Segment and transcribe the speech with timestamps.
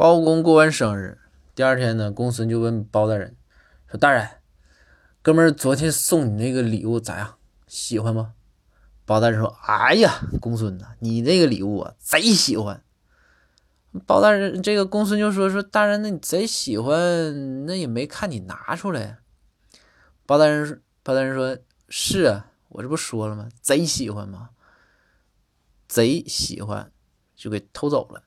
[0.00, 1.18] 包公过完生日，
[1.54, 3.36] 第二天呢，公孙就问包大人，
[3.86, 4.26] 说，大人，
[5.20, 7.36] 哥们昨天送你那个礼物咋样？
[7.66, 8.32] 喜欢吗？
[9.04, 12.82] 包大人说，哎呀，公孙呐，你那个礼物啊，贼喜欢。
[14.06, 19.18] 包大人，这个公孙就说说，大人，那你贼喜欢，那也没看你拿出来。
[20.24, 21.58] 包大人，包大人说
[21.90, 23.50] 是啊，我这不说了吗？
[23.60, 24.48] 贼喜欢吗？
[25.86, 26.90] 贼喜欢，
[27.36, 28.22] 就给偷走了。